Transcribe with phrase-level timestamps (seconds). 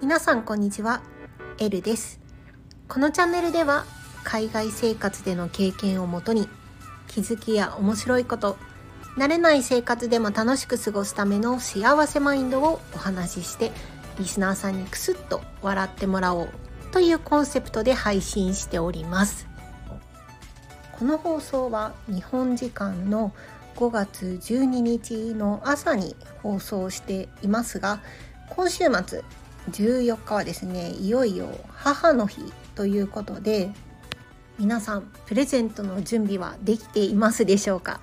[0.00, 1.02] 皆さんこんにちは、
[1.58, 2.18] エルです。
[2.88, 3.84] このチャンネルでは
[4.24, 6.48] 海外生活での経験をもとに
[7.08, 8.56] 気づきや面白いこと
[9.18, 13.70] 慣れない生活でも楽しく過ごすための幸せマインドをお話しして
[14.18, 16.48] リスナーさんにクスッと笑ってもらおう
[16.90, 19.46] というコンセプトで配信しております。
[20.98, 23.32] この放送は日本時間の
[23.78, 28.00] 5月12日の朝に放送していますが
[28.50, 29.22] 今週末
[29.70, 32.42] 14日はですねいよいよ母の日
[32.74, 33.70] ということで
[34.58, 38.00] 皆さんプレゼントの準備はできていますでしょうか、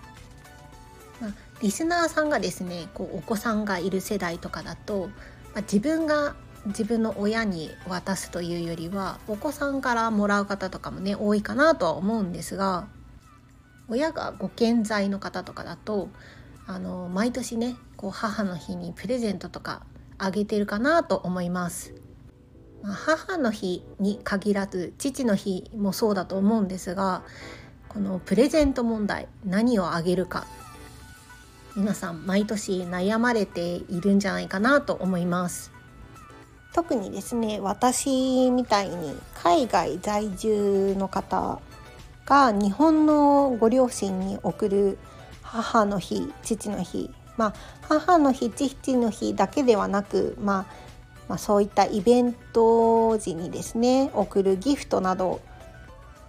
[1.20, 1.28] ま、
[1.62, 5.10] リスナーさんがですねこうお子さんがいる世代とかだと、
[5.54, 6.36] まあ、自分が
[6.68, 12.88] 自分の親に渡すというよりはお子さんからもらう方とかもね多いかなとは思うんですが
[13.88, 16.10] 親がご健在の方とかだと
[16.68, 19.84] あの毎年ねこう母の日にプレゼントとか
[20.18, 21.94] あげてるかなと思います。
[22.82, 27.24] まあ、母の日に限らず父の日もそうだと思うんですが
[27.90, 30.46] このプレゼント問題何をあげるか
[31.76, 35.72] 皆さん毎年悩まれているんじゃないかなと思います
[36.74, 41.60] 特にですね私みたいに海外在住の方
[42.26, 44.98] が日本のご両親に送る
[45.42, 47.12] 母の日父の日。
[47.38, 47.54] まあ
[47.88, 50.66] 母の日父の日だけではなく、まあ、
[51.28, 55.42] まあそういったイベント時にですね送るギフトなど、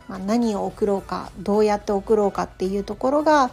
[0.08, 3.50] まあ、何を送ろうかどうやって送ろうかっていうところが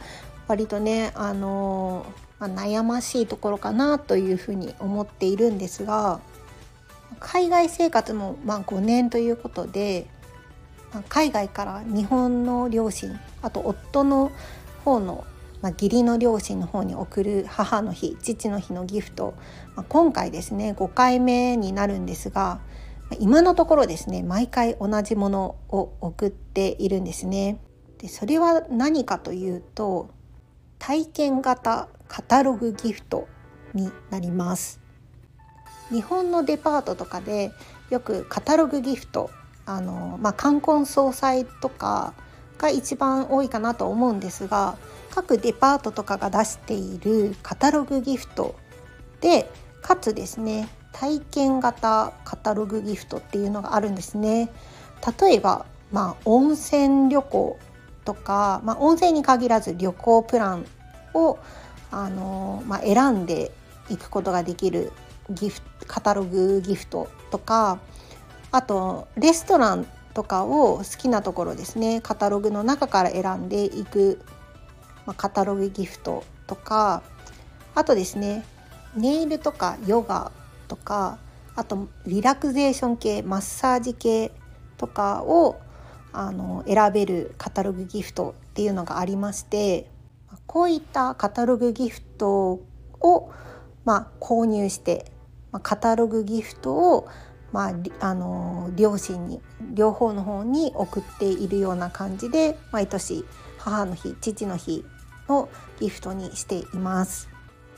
[0.47, 2.05] 割とねあの、
[2.39, 6.19] まあ、悩ましいところかなというふうに思っているんですが
[7.19, 10.07] 海外生活もま5年ということで
[11.09, 14.31] 海外から日本の両親あと夫の
[14.83, 15.25] 方の、
[15.61, 19.33] まあ、義理の両親の方に送る母の日父の日のギフト、
[19.75, 22.59] まあ、今回ですね5回目になるんですが
[23.19, 27.59] 今のところですね毎回同じものを送っているんですね。
[27.99, 30.09] でそれは何かというと
[30.79, 33.27] 体験型カタログギフト
[33.73, 34.79] になります。
[35.89, 37.51] 日本のデパートとかで
[37.89, 39.29] よくカタログギフト
[39.65, 42.13] あの、まあ、冠婚葬祭とか
[42.57, 44.77] が一番多いかなと思うんですが
[45.11, 48.55] 各デパートとかが出しているカタログギフト
[49.21, 49.49] で
[49.81, 54.49] かつですね体験型カタログギフトっていうのがあるんですね。
[55.19, 57.59] 例えば、まあ、温泉旅行
[58.05, 60.65] とか、まあ、温泉に限らず旅行プラン
[61.13, 61.39] を
[61.91, 63.51] あの、まあ、選んで
[63.89, 64.93] いくことができる
[65.29, 67.79] ギフカタログギフトとか
[68.53, 71.99] あとレストランとかを好きなところですね。
[71.99, 74.21] カタログの中から選んでいく、
[75.05, 77.03] まあ、カタログギフトとか。
[77.75, 78.45] あとですね
[78.95, 80.31] ネイルとかヨガ
[80.69, 81.17] とか。
[81.55, 84.31] あとリラクゼーション系マッサージ系
[84.77, 85.59] とかを
[86.11, 89.91] あの選べるカタログギフトっていうのがありまして。
[90.45, 92.61] こういったカタログギフト
[92.99, 93.31] を、
[93.85, 95.11] まあ、購入して、
[95.51, 97.07] まあ、カタログギフトを
[97.53, 99.39] まあ、あの両親に
[99.73, 103.23] 両方の方に送っているような感じで毎年
[103.59, 104.83] 母の日父の日
[105.29, 105.47] の
[105.79, 107.29] ギフトにしています。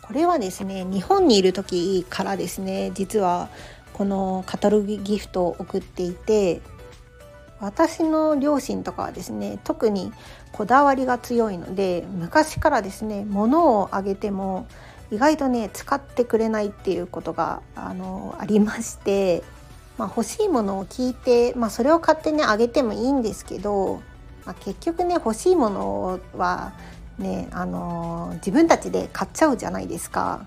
[0.01, 3.49] これはですね日本にいる時からですね実は
[3.93, 6.61] このカタログギフトを送っていて
[7.59, 10.11] 私の両親とかはですね特に
[10.51, 14.67] こだわりが強いので昔からですね物をあげても
[15.11, 19.43] 意外とね使ってくれないっていうことがあのありまして
[19.97, 24.01] まあ、欲しいものを聞いて、まあ、それを買ってねあげてもいいんですけど、
[24.45, 26.73] まあ、結局ね欲しいものは
[27.17, 30.45] ね、あのー、自分たちで買っちゃうじゃないですか。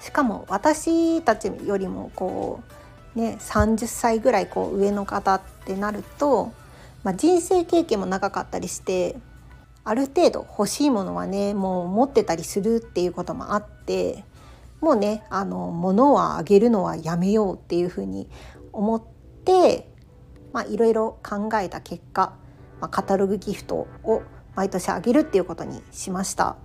[0.00, 2.62] しかも私たちよりもこ
[3.16, 6.52] うね30歳ぐらいこう上の方ってなると、
[7.02, 9.16] まあ、人生経験も長かったりして
[9.84, 14.24] ある程度欲しいものはねもう持ってたりするっていうこともあって
[14.80, 18.28] もうねあの物はあげるのはやめようっていうふうに
[18.72, 19.02] 思っ
[19.44, 19.88] て
[20.68, 22.34] いろいろ考えた結果、
[22.80, 24.22] まあ、カタログギフトを
[24.54, 26.56] 毎年あげるっていうことにしました。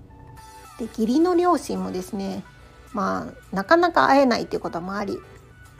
[0.80, 2.44] で義理の両親もですね
[2.94, 5.20] まあなかなか会えないっていうこともあり、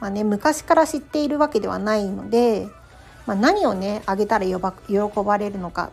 [0.00, 2.68] まあね、昔から知っているわけではないので、
[3.26, 4.54] まあ、何をねあげたら喜
[5.24, 5.90] ばれるのか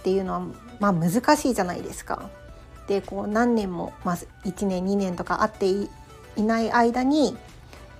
[0.00, 0.40] っていうのは、
[0.78, 2.30] まあ、難しいじゃないですか。
[2.86, 5.66] でこう何年も、まあ、1年2年とか会って
[6.36, 7.36] いない間に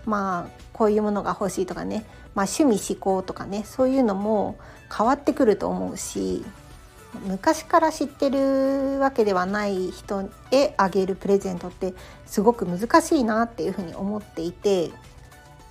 [0.05, 3.64] まあこういうものが欲しいとかね、まあ、趣味思考とかね。
[3.66, 4.56] そういうのも
[4.90, 6.42] 変わってくると思うし
[7.26, 11.92] 昔から知ってるわけではない人へあげるプレゼントって
[12.24, 14.90] すごく難しいなっていうふうに思っていて、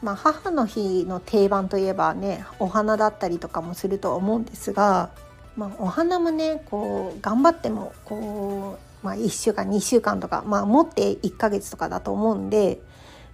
[0.03, 5.09] まあ、母の日の定番といえばねお花だったりとかもすると思うんですが、
[5.57, 12.79] まあ、お花もねこう頑張ってもこう、まあ、1週間2週間とか、まあ、持って1ヶ月とかだと思うんで、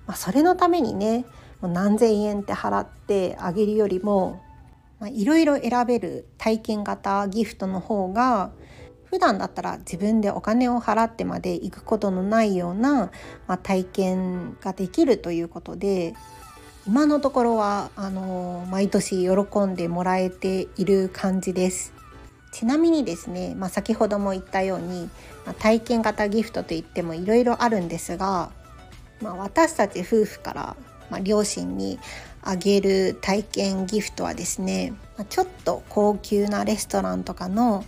[0.08, 1.26] まあ、それのためにね
[1.68, 4.42] 何千円って払ってあげるよりも
[5.02, 8.52] いろいろ選べる体験型ギフトの方が
[9.06, 13.12] 普段だったら自分でお金を払ってまで行くことのないような、
[13.48, 16.16] まあ、体験ができるということで
[16.88, 21.94] 今のところはあの毎年喜んでもらえている感じです。
[22.52, 25.10] ちなみにですね、まあ、先ほども言ったように、
[25.46, 28.50] まあ、体験型ギフトといってもいろいろあるんですが、
[29.20, 30.78] まあ、私たち夫婦から、
[31.10, 32.00] ま両親に
[32.42, 37.84] あげる体験ギフトはですねまちょっと高級なレストランとかの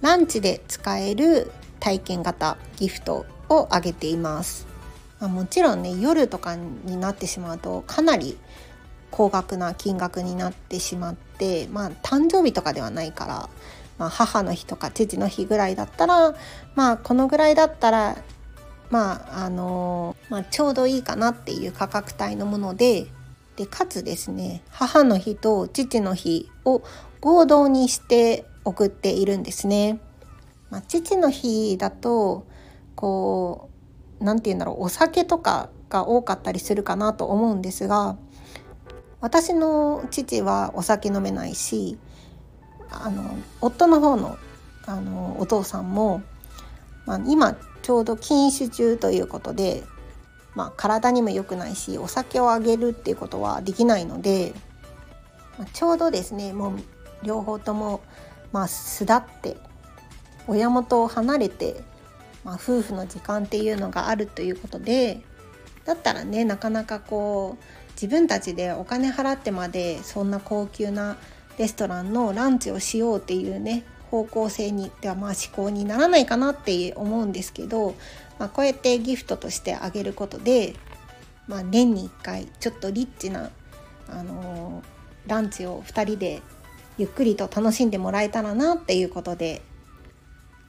[0.00, 1.50] ランチで使える
[1.80, 4.66] 体験型ギフトをあげています、
[5.20, 8.38] まあ、もちろんね夜とかになってしまうとかなり
[9.10, 13.48] 高額な金額になってしまってまあ誕生日とかではないから、
[13.96, 16.34] まあ、母の日とか父の日ぐらいだったら
[16.74, 18.16] まあこのぐらいだったら
[18.90, 23.06] まああのまあ、ちょうどいいかなっていう価格帯のもので
[23.56, 26.82] でかつですね母の日と父の日を
[27.20, 30.00] 合同にして送っているんですね。
[30.70, 32.46] まあ、父の日だと
[32.96, 33.70] こ
[34.20, 38.16] う何て言うんだろうお酒とかが多かったりするかなと思うんですが
[39.20, 41.98] 私の父はお酒飲めないし
[42.90, 44.36] あの夫の方の
[44.86, 46.22] あのお父さんも、
[47.06, 49.84] まあ、今ちょうど禁酒中ということで
[50.54, 54.54] まあ、体にも良くないしお酒をあげるっていうことはできないので、
[55.58, 56.78] まあ、ちょうどですねもう
[57.24, 58.02] 両方とも、
[58.52, 59.56] まあ、巣立って
[60.46, 61.82] 親元を離れて、
[62.44, 65.22] まあ、夫婦の時間っていうのがあるということで
[65.84, 71.16] だったらねなかなかこう自分たちでお金払ってまでそんな高級な
[71.58, 73.84] レストランのランチをしようっていうね
[74.14, 77.96] 方向性にではまあ思考にならないかなって思うんですけど、
[78.38, 80.74] まあ、こうやってギフトとしてあげることで、
[81.48, 83.50] まあ、年に1回ちょっとリッチな、
[84.08, 86.42] あのー、ランチを2人で
[86.96, 89.62] ゆっくりと楽しんでもらえたらなっていうことで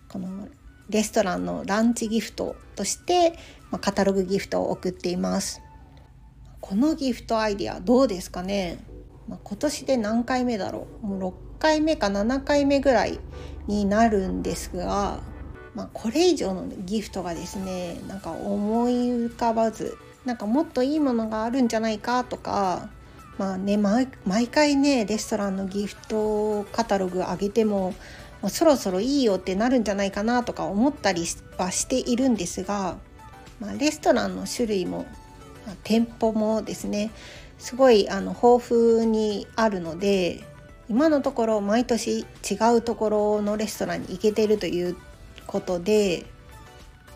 [0.09, 0.47] この
[0.89, 3.37] レストランのランチギフトとして、
[3.69, 5.61] まあ、カタログギフトを送っています。
[6.61, 8.79] このギフトアイディアどうですかね、
[9.27, 11.05] まあ、今年で何回目だろう？
[11.05, 13.19] もう6回目か7回目ぐらい
[13.65, 15.19] になるんですが
[15.73, 22.89] まあ、これ以上のギフトがですねなんか思い浮かばずなんかもっといいものがあるんじゃないかとか
[23.37, 24.07] まあね毎
[24.47, 27.93] 回ねレストランのギフトカタログ上げても
[28.41, 31.25] もうそろそろいいよってなるんじゃないかなとか思ったり
[31.57, 32.95] はしているんですが、
[33.59, 35.05] まあ、レストランの種類も、
[35.67, 37.11] まあ、店舗もですね
[37.57, 40.45] すごいあの豊富にあるので
[40.87, 42.25] 今のところ毎年違
[42.77, 44.95] うところのレストランに行けてるという
[45.47, 46.25] ことで、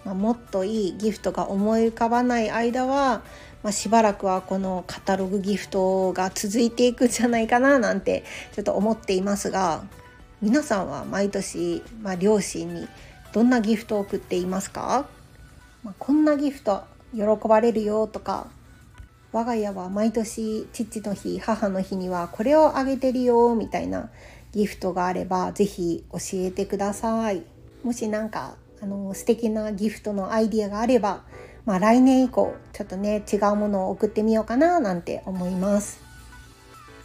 [0.05, 3.21] まあ、もっといいギフトが思い浮かばない間は、
[3.61, 8.23] まあ、しばらくはこのカタログギフトが続いていくんじゃないかななんて
[8.53, 9.83] ちょっと思っていますが
[10.41, 12.87] 皆さんは毎年、まあ、両親に
[13.33, 15.05] どんなギフトを送っていますか、
[15.83, 16.83] まあ、こんなギフト
[17.13, 18.47] 喜ばれるよとか
[19.31, 24.09] 我が家は毎年父の日母の日にはこれをあげてるよみたいな
[24.51, 27.43] ギフトがあれば是非教えてください。
[27.83, 31.23] もし何かあの素敵なギフトのアイディアがあれば、
[31.65, 36.01] まあ、来年以降ちょっとね違うものを送ってみようかななんて思います。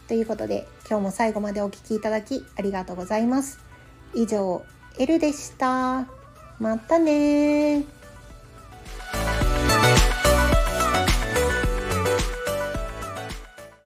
[0.09, 3.59] ということで今日も最後までお聴きいただきありがとうございます。
[4.15, 4.63] 以上、
[4.99, 6.07] エルでした。
[6.61, 7.85] またね